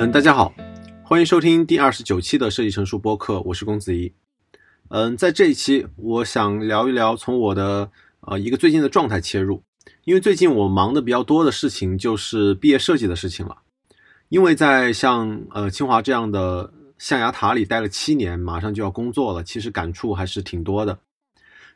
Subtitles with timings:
[0.00, 0.54] 嗯，大家好，
[1.02, 4.12] 欢迎收听第二十九期的设计成熟播客，我是公子怡。
[4.90, 7.90] 嗯，在这一期，我想聊一聊从我的
[8.20, 9.60] 呃一个最近的状态切入，
[10.04, 13.56] 因为最近我忙的比较多的事情就是毕业设计的事情了。
[14.28, 20.96] 因为在像呃清华这样的象牙塔里待了七年，马上就要工作了，其实感触还是挺多的。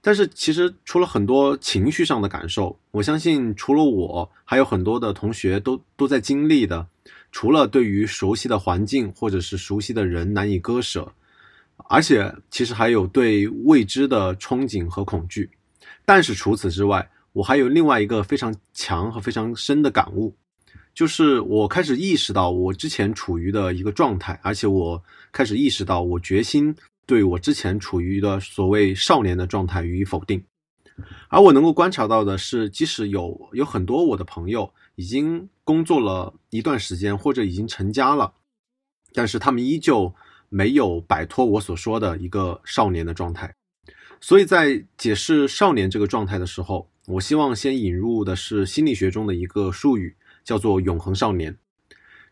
[0.01, 6.87] 但是其实除了很多情绪上的感受，我相信除了我，还有很多的同学都都在经历的。
[7.33, 11.13] 除了对于熟悉的环境或者是熟悉的人难以割舍，
[11.89, 15.51] 而且其实还有对未知的憧憬和恐惧。
[16.05, 20.37] 但是除此之外，我还有另外一个非常强和非常深的感悟，
[20.95, 26.75] 就是我开始意识到我之前处于的一个状态，而且我开始意识到我决心
[27.07, 30.43] 对我之前处于的所谓少年的状态予以否定。
[31.29, 38.35] 而我能够观察到的是，即使有有很多我的朋友已经工作了一段时间，或者已经成家了，
[39.13, 40.15] 但是他们依旧
[40.49, 43.55] 没有摆脱我所说的一个少年的状态。
[44.21, 51.59] 所以在解释少年这个状态的时候，我希望先引入的是心理学中的一个术语，叫做“永恒少年”。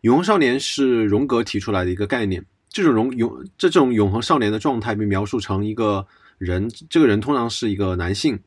[0.02, 2.44] 永恒少年是荣格提出来的一个概念。
[2.68, 6.06] 这种永永这种永恒少年的状态被描述成一个
[6.40, 8.40] 人，这个人通常是一个男性。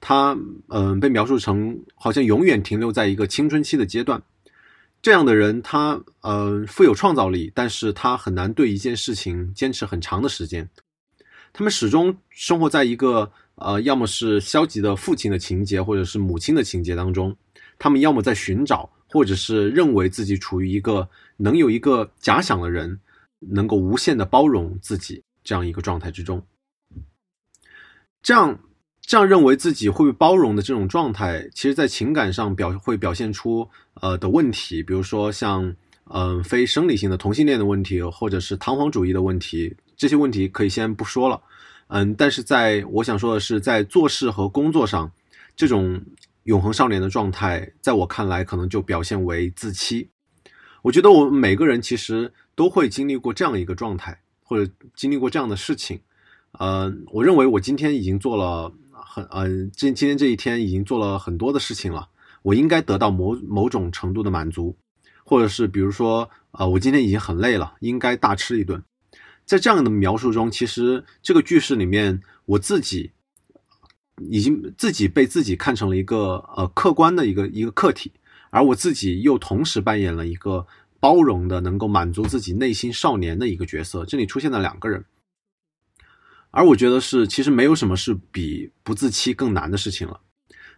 [0.00, 4.22] 他嗯被描述成好像永远停留在一个青春期的阶段，
[5.02, 10.70] 这样的人他呃富有创造力，但是他很难对一件事情坚持很长的时间。
[11.52, 17.36] 他们始终生活在一个呃要么是消极的父亲的情节，或者是母亲的情节当中。
[17.78, 22.98] 他们要么在寻找，或者是认为自己处于一个能有一个假想的人
[23.38, 26.42] 能够无限的包容自己这样一个状态之中。
[28.22, 28.58] 这样。
[29.02, 41.42] 这样认为自己会被包容的这种状态，其实，在情感上表会表现出呃的问题，比如说像嗯非生理性的同性恋的问题，或者是弹簧主义的问题，这些问题可以先不说了，
[41.88, 45.10] 嗯，但是在我想说的是，在做事和工作上，
[45.56, 46.00] 这种
[46.44, 50.08] 永恒少年的状态，在我看来，可能就表现为自欺。
[50.82, 56.00] 我觉得我们每个人其实都会经历过这样一个状态，或者经历过这样的事情，
[56.52, 58.72] 呃，我认为我今天已经做了。
[59.12, 62.08] 很嗯，今今天这一天已经做了很多的事情了，
[62.42, 64.76] 我应该得到某某种程度的满足，
[65.24, 68.80] 或者是比如说，呃，我今天已经很累了，应该大吃一顿。
[69.44, 73.10] 在这样的描述中，其实这个句式里面，我自己
[74.28, 78.12] 已经自己被自己看成了一个呃客观的一个一个客体，
[78.50, 80.64] 而我自己又同时扮演了一个
[81.00, 84.04] 包容的、能够满足自己内心少年的一个角色。
[84.04, 85.04] 这里出现了两个人。
[86.50, 90.20] 而我觉得是，其实没有什么是比不自欺更难的事情了。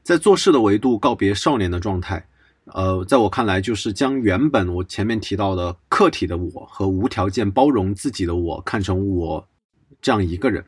[0.02, 2.28] 在做事的维度告别少年的状态，
[2.66, 9.48] 呃，在我看来，就是将原本我前面提到的客体的我和无条件包容自己的我看成我
[10.00, 10.64] 这样一个人。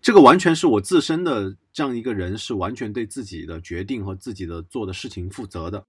[0.00, 5.84] 这个完全是我自身的这样一个人，是完全对自己的决定和自己的做的事情负责的。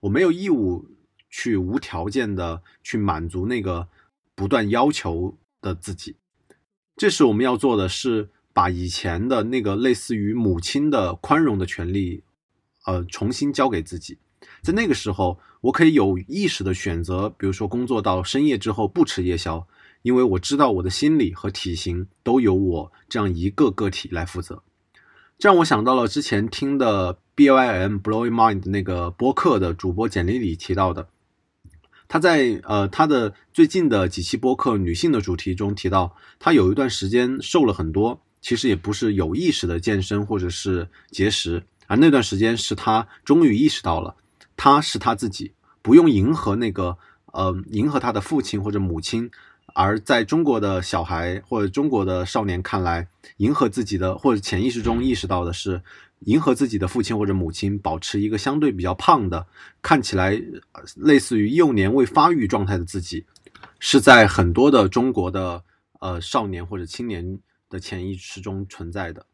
[0.00, 0.84] 我没有义务
[1.28, 3.86] 去无条件的去满足那个
[4.34, 6.16] 不断要求的自己。
[6.98, 12.24] 这时我们要做的是把以前的那个类似于母亲的宽容的权利，
[12.86, 14.18] 呃，重新交给自己。
[14.62, 19.64] 在那个时候，我可以有意识的选择，比如说工作到深夜之后不吃夜宵，
[20.02, 24.64] 因为我知道我的心理和体型都由我这样一个个体来负责。
[25.38, 31.08] 这让我想到了之前听的 B Y M Blowing Mind 那个播客的主播简历里提到的。
[32.08, 44.16] 他在呃他的最近的几期播客女性的主题中提到，他有一段时间瘦了很多，其实也不是有意识的健身或者是节食，而那段时间是他终于意识到了，
[44.56, 45.52] 他是他自己，
[45.82, 46.96] 不用迎合那个
[47.32, 49.30] 呃迎合他的父亲或者母亲，
[49.74, 55.82] 而在中国的小孩或者中国的少年看来，迎合自己的或者潜意识中意识到的是。
[56.20, 59.46] 迎合自己的父亲或者母亲，保持一个相对比较胖的，
[59.80, 60.40] 看起来
[60.96, 63.24] 类似于幼年未发育状态的自己，
[63.78, 65.62] 是在很多的中国的
[66.00, 67.38] 呃少年或者青年
[67.68, 69.24] 的潜意识中存在的。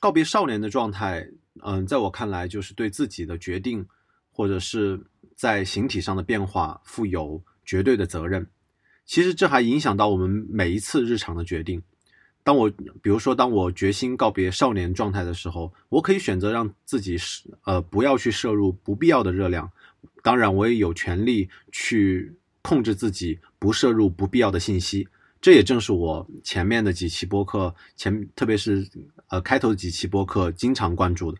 [0.00, 1.26] 告别少年的状态，
[1.62, 3.86] 嗯，在我看来就是对自己的决定
[4.30, 5.00] 或者是
[5.34, 8.46] 在形体上的变化负有绝对的责任。
[9.06, 11.82] 其实这还影响到我们每一次日常的决定。
[12.44, 12.70] 当我
[13.02, 19.68] 比如说，当我决心告别少年状态的时候，我可以选择让自己是呃不要去摄入不必要的热量。
[20.22, 25.08] 当然，我也有权利去控制自己不摄入不必要的信息。
[25.40, 28.86] 这也正是我前面的几期播客前，特别是
[29.28, 31.38] 呃开头几期播客经常关注的。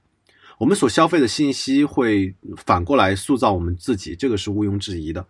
[0.59, 5.27] 我们所消费的信息会反过来塑造我们自己，这个是毋庸置疑的。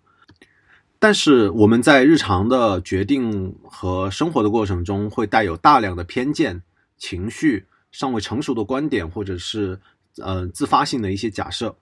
[1.05, 6.63] 但是我们在日常的决定和生活的过程中，会带有大量的偏见、
[6.97, 9.79] 情绪、尚未成熟的观点，或者是
[10.17, 11.77] 呃自发性的一些假设。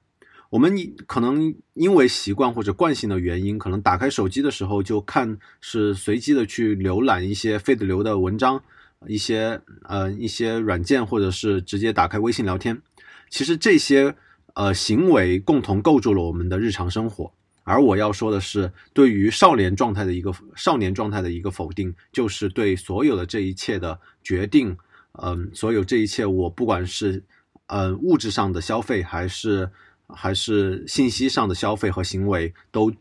[0.51, 0.75] 我们
[1.07, 8.61] 可能因为习惯或者惯性的原因，可能打开手机的时候就看是随机的去浏览一些非得流的文章，
[9.07, 12.83] 一些呃一些软件，或者是直接打开微信聊天。
[13.31, 14.17] 其实这些
[14.55, 17.33] 呃行为共同构筑了我们的日常生活。
[17.65, 24.77] 而我要说的是，对于少年状态的一个少年状态的一个否定，就是对所有的这一切的决定，
[25.23, 27.23] 嗯，所有这一切，我不管是
[27.67, 29.71] 嗯物质上的消费，还是。
[30.15, 32.93] 还是信息上的消费和行为，都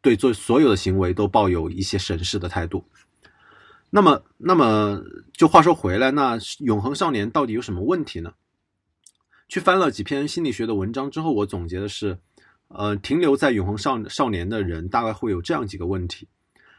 [0.00, 2.84] 对做所有的行为都抱有一些审视的态度。
[3.90, 5.00] 那么，那么
[5.32, 8.32] 就话说回来，那永恒少年到底有什么问题呢？
[9.48, 12.18] 去翻了几篇心理学的文章之后，我总结的是，
[12.70, 16.26] 呃，停留在永恒少少年的人大概会有这样几个问题：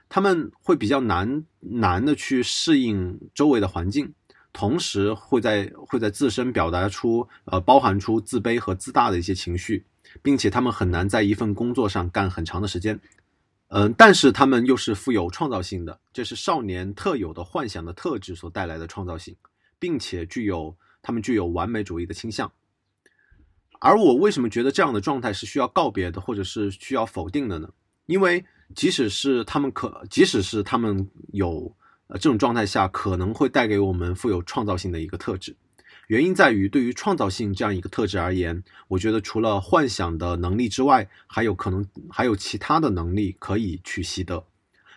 [0.09, 4.13] 他们会比较难难的去适应周围的环境。
[4.53, 9.85] 同时会在会在自身表达出呃包含出自卑和自大的一些情绪，
[10.21, 12.99] 并且他们很难在一份工作上干很长的时间，
[13.69, 19.33] 嗯，但是他们又是富有创造性的，这是少年特有的幻想的特质所带来的创造性，
[19.79, 22.51] 并且具有他们具有完美主义的倾向。
[23.81, 27.69] 而我为什么觉得这样的状态是需要告别的，或者是需要否定的呢？
[28.05, 31.75] 因为即使是他们可，即使是他们有。
[32.13, 35.55] 呃，这种状态下可能会带给我们富有创造性的一个特质，
[36.07, 44.43] 原因在于对于创造性这样一个特质而言，我觉得除了幻想的能力之外，还有可能还有其他的能力可以去习得。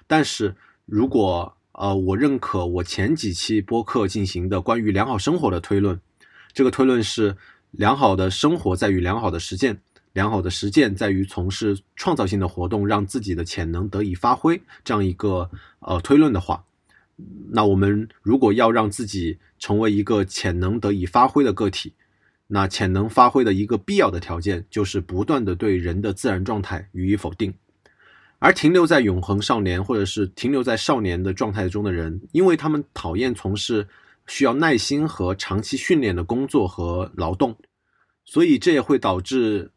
[0.08, 0.56] 但是
[0.86, 6.00] 如果呃，我认可我前几期播客进行的关于良好生活的推论，
[6.52, 7.36] 这个推论是
[7.76, 9.78] 良好的生活在于良好的实践，
[10.12, 15.50] 良好的实践在于从事创造性的活动，让自己的潜能得以发挥这样一个
[15.80, 16.64] 呃推论的话。
[17.50, 21.92] 那我们如果要让自己成为一个潜能得以发挥的个体，
[22.46, 27.54] 那潜能发挥的一个必要的条件就是不断的对人的自然状态予以否定。
[28.40, 33.86] 而停留在永恒少年或者是停留在少年的状态中的人，因为他们讨厌从事
[34.26, 37.56] 需要耐心和长期训练的工作和劳动，
[38.24, 39.70] 所以这也会导致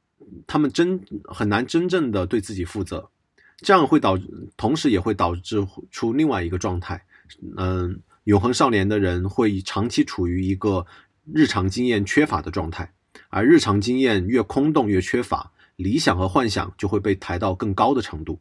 [0.45, 3.09] 他们真很难真正的对自己负责。
[3.57, 4.17] 这样会导，
[4.55, 7.03] 同时也会导致出另外一个状态。
[7.57, 10.85] 嗯，永恒少年的人会长期处于一个
[11.33, 12.93] 日常经验缺乏的状态，
[13.29, 18.39] 而日常经验越空洞越缺乏，理想和幻想就会被抬到更高的程度，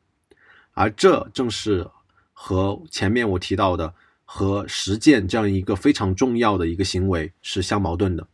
[0.73, 1.88] 而这正是
[2.32, 3.94] 和前面我提到的
[4.26, 8.28] 和实践这样一个非常重要的一个行为是相矛盾的。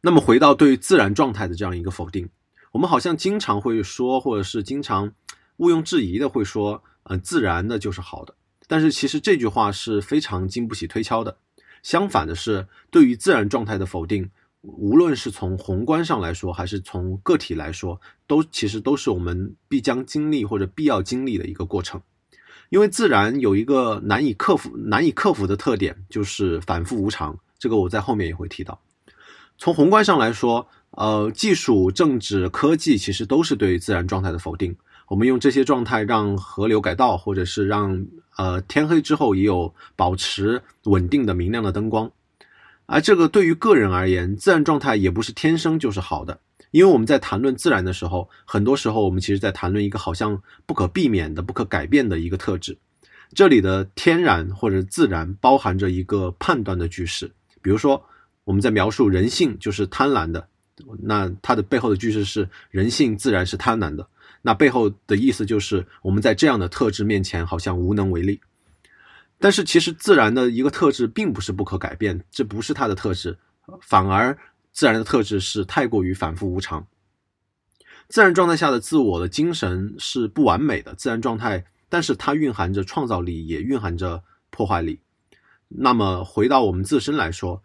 [0.00, 2.28] 那么回到对于自然状态的这样一个否定，
[2.72, 5.12] 我们好像经常会说，或者是经常
[5.58, 8.34] 毋庸置疑的会说，呃，自然的就是好的。
[8.66, 11.36] 但是其实这句话是非常经不起推敲的。
[11.82, 14.30] 相反的是，对于自然状态的否定，
[14.62, 22.00] 无论是从宏观上来说，还是从个体来说，都其实都是我们必将经历或者必要经历的一个过程。
[22.70, 27.38] 因为自然有一个难以克服、难以克服的特点，就是反复无常。
[27.58, 28.80] 这个我在后面也会提到。
[29.58, 34.74] 从宏观上来说，呃，技术、政治、科技其实都是对自然状态的否定。
[35.08, 42.10] 我们用这些状态让河流改道，或者是让呃天黑之后也有保持稳定的明亮的灯光，
[42.86, 46.38] 而这个对于个人而言，自然状态也不是天生就是好的，
[46.70, 52.76] 因为我们在谈论自然的时候，很多时候我们其实在谈论一个好像不可避免的、不可改变的一个特质。
[53.32, 57.30] 这里的天然或者自然包含着一个判断的句式，
[57.62, 58.04] 比如说
[58.44, 60.48] 我们在描述人性就是贪婪的，
[61.02, 64.06] 那它的背后的句式是人性自然是贪婪的。
[64.42, 68.40] 那背后的意思就是，我们在这样的特质面前好像无能为力。
[69.38, 73.38] 但是其实自然的一个特质并不是不可改变，这不是它的特质，
[73.80, 74.36] 反而
[74.72, 76.86] 自然的特质是太过于反复无常。
[78.08, 85.00] 自然状态下的自我的精神是不完美的，自然状态，但是它蕴含着创造力，也蕴含着破坏力。
[85.68, 87.62] 那么回到我们自身来说，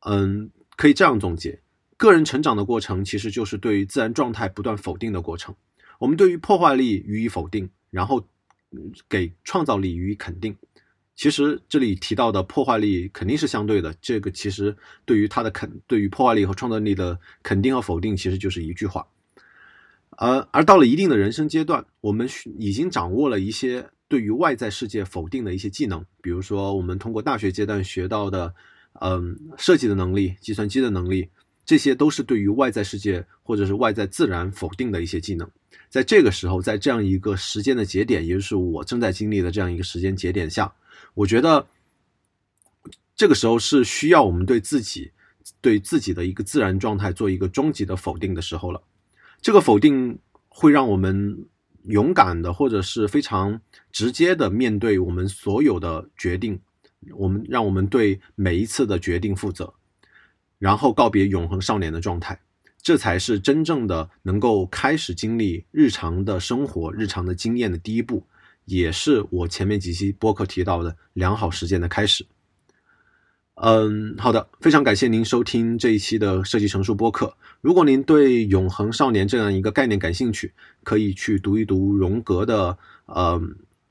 [0.00, 1.60] 嗯，可以这样总结：
[1.96, 5.54] 个人成长的过程其实就是对于自然状态不断否定的过程。
[6.00, 8.26] 我们对于破坏力予以否定，然后
[9.08, 10.56] 给创造力予以肯定。
[11.16, 19.06] 其实这里提到的破坏力肯定是相对的，这个其实对于它的肯，对于破坏力和创造力的肯定和否定，其实就是一句话。
[20.10, 28.54] 而而到了一定的人生阶段，我们已经掌握了一些对于外在世界否定的一些技能，比如说我们通过大学阶段学到的，
[29.00, 31.28] 嗯，设计的能力、计算机的能力，
[31.64, 35.50] 这些都是对于外在世界或者是外在自然否定的一些技能。
[35.88, 40.72] 在这个时候，在这样一个时间的节点，也就是我正在经历的这样一个时间节点下，
[41.14, 41.66] 我觉得
[43.14, 45.10] 这个时候是需要我们对自己、
[45.60, 48.82] 对自己的一个自然状态做一个终极的否定的时候了。
[49.40, 51.46] 这个否定会让我们
[51.84, 53.60] 勇敢的，或者是非常
[53.92, 56.60] 直接的面对我们所有的决定，
[57.14, 59.72] 我们让我们对每一次的决定负责，
[60.58, 62.40] 然后告别永恒少年的状态。
[62.82, 68.24] 这才是真正的能够开始经历日常的生活、日常的经验的第一步，
[68.66, 72.26] 也是我前面几期播客提到的良好实践的开始。
[73.54, 77.34] 嗯，好的，非常感谢您收听这一期的设计成熟播客。
[77.62, 80.52] 如果您对永恒少年这样一个概念感兴趣，
[80.84, 83.40] 可以去读一读荣格的呃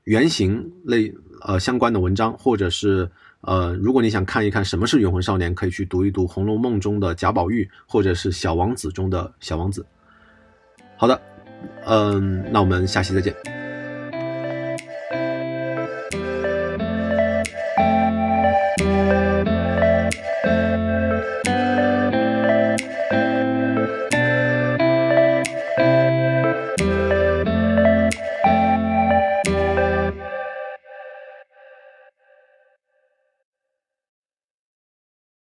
[0.04, 3.10] 原型类呃相关的文章，或者是。
[3.42, 9.86] 呃，如果你想看一看什么是永恒少年，可以去读一读《红楼梦》中的贾宝玉，或者是《小王子》中的小王子。
[10.96, 11.22] 好的，
[11.84, 13.55] 嗯，那我们下期再见。